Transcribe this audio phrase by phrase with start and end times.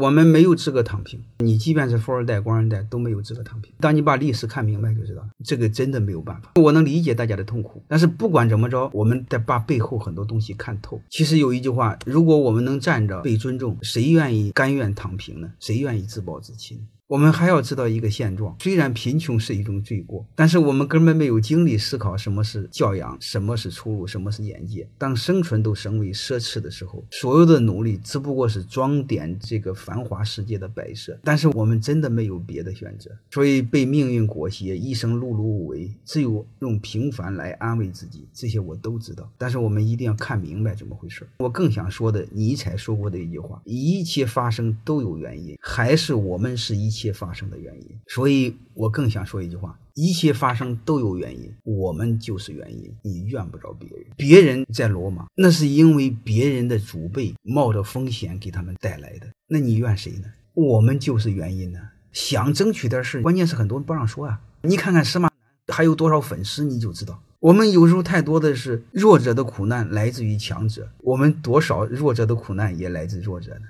[0.00, 1.20] 我们没有资格躺平。
[1.40, 3.72] 你即便是富二代、官二代都没有资格躺平。
[3.80, 6.52] 当你把历史看明白，就知道这个真的没有办法。
[6.54, 11.00] 我能理解大家的痛苦，但是不管怎么着，我们得把背后很多东西看透。
[11.10, 15.50] 其实有一句话，如果我们能站着被尊重，谁愿意甘愿躺平呢？
[15.58, 16.82] 谁愿意自暴自弃呢？
[17.08, 24.86] 我们还要知道一个现状：虽然贫穷是一种罪过，但是我们根本没有精力思考什么是教养，什么是出路，什么是眼界。
[24.98, 31.18] 当生存都成为奢侈的时候，所有的努力只不过是装点这个繁华世界的摆设。
[31.24, 38.26] 但是我们真的没有别的选择，所以被命运裹挟，一生碌碌无为，只有用平凡来安慰自己。
[38.34, 41.26] 这些我都知道，但是我们一定要看明白怎么回事。
[41.38, 46.92] 我更想说的，尼采说过的一句话：一切发生都有原因，还是我们是一。
[46.98, 52.92] 一切发生的原因，所以我更想说一句话：一切发生都有原因，我们就是原因。
[53.02, 59.28] 你怨不着别人，别人在罗马，那是因为别人的祖辈冒着风险给他们带来的。
[59.46, 60.24] 那你怨谁呢？
[60.54, 61.78] 我们就是原因呢。
[62.10, 64.40] 想争取点事，关键是很多人不让说啊。
[64.62, 67.22] 你看看司马南还有多少粉丝，你就知道。
[67.38, 73.66] 我们有时候太多的是弱者的苦难来自于强者，我们多少弱者的苦难也来自弱者呢？